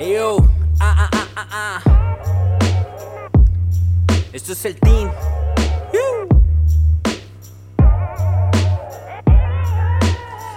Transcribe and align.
Yo, 0.00 0.38
ah, 0.80 0.94
ah, 0.96 1.10
ah, 1.12 1.28
ah, 1.36 1.46
ah. 1.52 1.80
Esto 4.32 4.54
es 4.54 4.64
el 4.64 4.76
team. 4.76 5.10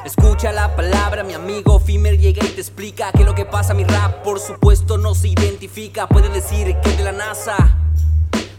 Escucha 0.05 0.53
la 0.53 0.73
palabra, 0.77 1.25
mi 1.25 1.33
amigo 1.33 1.77
Fimer 1.81 2.17
llega 2.17 2.45
y 2.45 2.49
te 2.51 2.61
explica 2.61 3.11
que 3.11 3.25
lo 3.25 3.35
que 3.35 3.43
pasa 3.43 3.73
mi 3.73 3.83
rap, 3.83 4.23
por 4.23 4.39
supuesto, 4.39 4.97
no 4.97 5.13
se 5.13 5.27
identifica. 5.27 6.07
Puede 6.07 6.29
decir 6.29 6.77
que 6.81 6.91
es 6.91 6.97
de 6.97 7.03
la 7.03 7.11
NASA. 7.11 7.57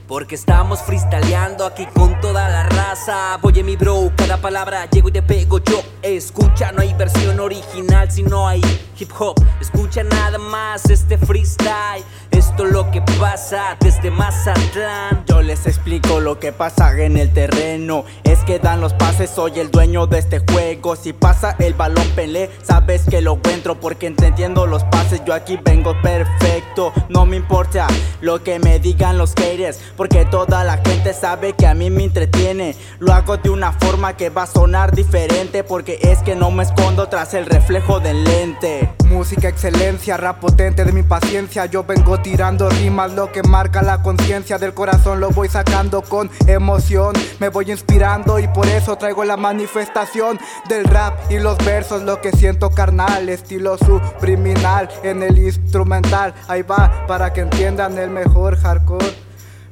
Porque 0.07 0.35
estamos 0.35 0.83
freestyleando 0.83 1.65
aquí 1.65 1.87
con 1.95 2.21
toda 2.21 2.47
la 2.51 2.65
raza. 2.65 3.39
Oye, 3.41 3.63
mi 3.63 3.77
bro, 3.77 4.13
cada 4.15 4.37
palabra 4.37 4.85
llego 4.91 5.09
y 5.09 5.13
te 5.13 5.23
pego 5.23 5.61
yo. 5.61 5.83
Escucha, 6.03 6.73
no 6.73 6.83
hay 6.83 6.93
versión 6.93 7.41
original 7.41 8.11
si 8.11 8.23
no 8.23 8.47
hay 8.47 8.61
hip 8.99 9.11
hop. 9.19 9.35
Escucha 9.61 10.03
nada 10.03 10.39
más 10.39 10.89
este 10.91 11.19
freestyle. 11.19 12.05
Esto 12.31 12.67
es 12.67 12.73
lo 12.73 12.91
que 12.91 13.01
pasa 13.19 13.77
desde 13.81 14.11
Mazatlán. 14.11 15.25
Yo 15.27 15.43
les 15.43 15.67
explico 15.67 16.21
lo 16.21 16.39
que 16.39 16.53
pasa 16.53 16.93
en 17.01 17.17
el 17.17 17.33
terreno. 17.33 18.05
Es 18.25 18.41
que 18.41 18.59
dan 18.59 18.81
los 18.81 18.93
pases, 18.93 19.31
soy 19.31 19.61
el 19.61 19.71
dueño 19.71 20.07
de 20.07 20.19
este 20.19 20.41
juego. 20.41 20.97
Si 20.97 21.13
pasa 21.13 21.57
el 21.59 21.75
balón 21.75 22.07
pelé, 22.15 22.51
sabes 22.63 23.03
que 23.09 23.21
lo 23.21 23.35
encuentro 23.35 23.79
porque 23.81 24.07
entiendo 24.07 24.67
los 24.67 24.85
pases. 24.85 25.23
Yo 25.25 25.33
aquí 25.33 25.59
vengo 25.63 25.95
perfecto, 26.03 26.93
no 27.09 27.25
me 27.25 27.37
importa 27.37 27.87
lo 28.21 28.43
que 28.43 28.59
me 28.59 28.79
digan 28.79 29.19
los 29.19 29.35
haters. 29.35 29.81
Porque 29.97 30.25
toda 30.25 30.65
la 30.65 30.79
gente 30.79 31.15
sabe 31.15 31.55
que 31.55 31.67
a 31.67 31.75
mí 31.75 31.91
me 31.91 32.05
entretiene. 32.05 32.77
Lo 32.99 33.13
hago 33.13 33.37
de 33.37 33.51
una 33.51 33.73
forma 33.73 34.17
que 34.17 34.31
va 34.31 34.43
a 34.43 34.47
sonar 34.47 34.95
diferente. 34.95 35.65
Porque 35.65 35.99
es 36.03 36.19
que 36.23 36.35
no 36.35 36.51
me 36.51 36.65
escondo 36.65 37.09
tras 37.09 37.35
el 37.35 37.47
reflejo 37.47 38.01
del 38.01 38.25
lente. 38.25 38.84
Música 39.07 39.49
excelencia, 39.49 40.17
rap 40.17 40.41
potente 40.41 40.85
de 40.85 40.93
mi 40.93 41.03
paciencia. 41.03 41.67
Yo 41.67 41.85
vengo 41.85 42.19
tirando 42.21 42.69
rimas, 42.69 43.13
lo 43.13 43.31
que 43.33 43.43
marca 43.43 43.83
la 43.83 44.03
conciencia 44.03 44.59
del 44.59 44.75
corazón. 44.75 45.21
Lo 45.21 45.31
voy 45.31 45.49
sacando 45.49 46.03
con 46.03 46.31
emoción. 46.47 47.15
Me 47.39 47.49
voy 47.49 47.71
inspirando 47.71 48.39
y 48.39 48.49
por 48.49 48.67
eso 48.67 48.97
traigo 48.97 49.25
la 49.25 49.37
manifestación 49.37 50.39
del 50.69 50.85
rap 50.85 51.31
y 51.31 51.39
los 51.39 51.59
versos. 51.59 52.03
Lo 52.03 52.21
que 52.21 52.33
siento 52.33 52.71
carnal, 52.71 53.29
estilo 53.29 53.79
subliminal 53.79 54.89
en 55.03 55.23
el 55.23 55.39
instrumental. 55.39 56.35
Ahí 56.49 56.63
va 56.63 57.07
para 57.07 57.33
que 57.33 57.43
entiendan 57.43 57.99
el 57.99 58.11
mejor 58.11 58.57
hardcore. 58.57 59.24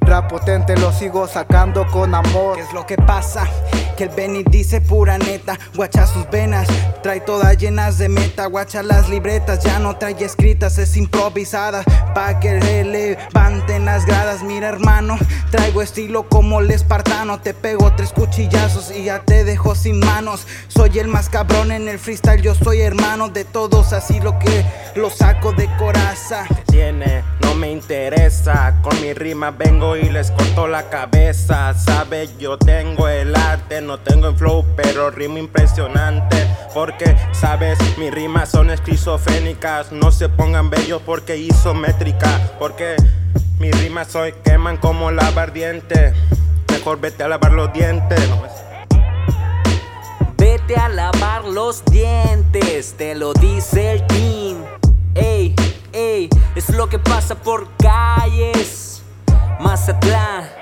Rap 0.04 0.32
lo 0.78 0.92
sigo 0.92 1.26
sacando 1.26 1.86
con 1.86 2.14
amor. 2.14 2.56
¿Qué 2.56 2.62
es 2.62 2.72
lo 2.72 2.86
que 2.86 2.96
pasa? 2.96 3.46
Que 3.96 4.04
el 4.04 4.10
Benny 4.10 4.42
dice 4.44 4.80
pura 4.80 5.18
neta, 5.18 5.58
guacha 5.74 6.06
sus 6.06 6.28
venas, 6.30 6.66
trae 7.02 7.20
todas 7.20 7.56
llenas 7.58 7.98
de 7.98 8.08
meta, 8.08 8.46
guacha 8.46 8.82
las 8.82 9.08
libretas, 9.08 9.62
ya 9.62 9.78
no 9.78 9.96
trae 9.96 10.16
escritas, 10.24 10.78
es 10.78 10.96
improvisada, 10.96 11.82
pa' 12.14 12.40
que 12.40 12.84
levanten 12.84 13.84
las 13.84 14.06
gradas, 14.06 14.42
mira 14.42 14.68
hermano, 14.68 15.18
traigo 15.50 15.82
estilo 15.82 16.28
como 16.28 16.60
el 16.60 16.70
espartano, 16.70 17.40
te 17.40 17.52
pego 17.52 17.92
tres 17.94 18.12
cuchillazos 18.12 18.90
y 18.90 19.04
ya 19.04 19.20
te 19.20 19.44
dejo 19.44 19.74
sin 19.74 19.98
manos, 20.00 20.46
soy 20.68 20.98
el 20.98 21.08
más 21.08 21.28
cabrón 21.28 21.70
en 21.70 21.88
el 21.88 21.98
freestyle, 21.98 22.40
yo 22.40 22.54
soy 22.54 22.80
hermano 22.80 23.28
de 23.28 23.44
todos, 23.44 23.92
así 23.92 24.20
lo 24.20 24.38
que 24.38 24.64
lo 24.94 25.10
saco 25.10 25.52
de 25.52 25.68
coraza. 25.76 26.46
Tiene, 26.66 27.22
me 27.54 27.70
interesa, 27.70 28.80
con 28.82 29.00
mi 29.00 29.12
rima 29.12 29.50
vengo 29.50 29.96
y 29.96 30.08
les 30.08 30.30
corto 30.30 30.66
la 30.66 30.88
cabeza, 30.88 31.74
sabe 31.74 32.28
yo 32.38 32.58
tengo 32.58 33.08
el 33.08 33.34
arte, 33.34 33.80
no 33.80 33.98
tengo 33.98 34.28
el 34.28 34.36
flow, 34.36 34.64
pero 34.76 35.10
rima 35.10 35.38
impresionante. 35.38 36.46
Porque, 36.74 37.16
sabes, 37.32 37.78
mis 37.98 38.10
rimas 38.12 38.50
son 38.50 38.70
esquizofrénicas. 38.70 39.92
No 39.92 40.10
se 40.10 40.28
pongan 40.28 40.70
bellos 40.70 41.02
porque 41.04 41.36
isométrica. 41.36 42.52
Porque 42.58 42.96
mis 43.58 43.78
rimas 43.78 44.14
hoy 44.14 44.32
queman 44.44 44.78
como 44.78 45.10
lava 45.10 45.42
ardiente. 45.42 46.14
Mejor 46.70 47.00
vete 47.00 47.24
a 47.24 47.28
lavar 47.28 47.52
los 47.52 47.72
dientes. 47.72 48.20
Vete 50.38 50.76
a 50.76 50.88
lavar 50.88 51.44
los 51.44 51.84
dientes, 51.84 52.94
te 52.96 53.14
lo 53.14 53.34
dice 53.34 53.92
el 53.92 54.06
team. 54.06 54.81
Es 55.92 56.68
lo 56.70 56.88
que 56.88 56.98
pasa 56.98 57.34
por 57.34 57.68
calles. 57.76 59.02
Mazatlán. 59.60 60.61